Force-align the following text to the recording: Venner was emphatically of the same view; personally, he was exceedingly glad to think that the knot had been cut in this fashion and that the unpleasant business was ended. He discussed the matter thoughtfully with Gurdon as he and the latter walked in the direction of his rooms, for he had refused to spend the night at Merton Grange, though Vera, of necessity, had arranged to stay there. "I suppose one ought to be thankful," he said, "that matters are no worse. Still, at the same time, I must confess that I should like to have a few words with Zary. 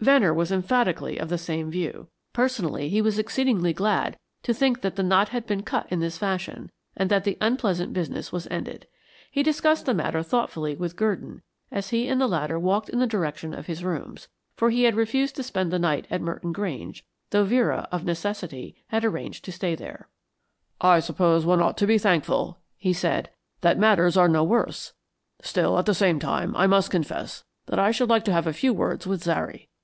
Venner 0.00 0.34
was 0.34 0.52
emphatically 0.52 1.16
of 1.16 1.30
the 1.30 1.38
same 1.38 1.70
view; 1.70 2.08
personally, 2.34 2.88
he 2.90 3.00
was 3.00 3.18
exceedingly 3.18 3.72
glad 3.72 4.18
to 4.42 4.52
think 4.52 4.80
that 4.82 4.96
the 4.96 5.02
knot 5.02 5.30
had 5.30 5.46
been 5.46 5.62
cut 5.62 5.86
in 5.90 6.00
this 6.00 6.18
fashion 6.18 6.70
and 6.96 7.08
that 7.08 7.24
the 7.24 7.38
unpleasant 7.40 7.94
business 7.94 8.30
was 8.30 8.48
ended. 8.50 8.86
He 9.30 9.42
discussed 9.42 9.86
the 9.86 9.94
matter 9.94 10.22
thoughtfully 10.22 10.74
with 10.74 10.96
Gurdon 10.96 11.40
as 11.70 11.90
he 11.90 12.08
and 12.08 12.20
the 12.20 12.26
latter 12.26 12.58
walked 12.58 12.90
in 12.90 12.98
the 12.98 13.06
direction 13.06 13.54
of 13.54 13.66
his 13.66 13.82
rooms, 13.82 14.28
for 14.54 14.68
he 14.68 14.82
had 14.82 14.96
refused 14.96 15.34
to 15.36 15.42
spend 15.42 15.72
the 15.72 15.78
night 15.78 16.06
at 16.10 16.20
Merton 16.20 16.52
Grange, 16.52 17.04
though 17.30 17.44
Vera, 17.44 17.88
of 17.90 18.04
necessity, 18.04 18.76
had 18.88 19.04
arranged 19.04 19.44
to 19.46 19.52
stay 19.52 19.74
there. 19.74 20.08
"I 20.80 21.00
suppose 21.00 21.46
one 21.46 21.62
ought 21.62 21.78
to 21.78 21.86
be 21.86 21.96
thankful," 21.96 22.58
he 22.76 22.92
said, 22.92 23.30
"that 23.62 23.78
matters 23.78 24.16
are 24.16 24.28
no 24.28 24.44
worse. 24.44 24.92
Still, 25.40 25.78
at 25.78 25.86
the 25.86 25.94
same 25.94 26.18
time, 26.18 26.54
I 26.54 26.66
must 26.66 26.90
confess 26.90 27.44
that 27.66 27.78
I 27.78 27.92
should 27.92 28.10
like 28.10 28.24
to 28.26 28.32
have 28.32 28.48
a 28.48 28.52
few 28.52 28.74
words 28.74 29.06
with 29.06 29.22
Zary. 29.22 29.70